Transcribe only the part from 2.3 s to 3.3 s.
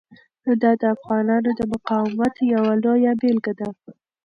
یوه لویه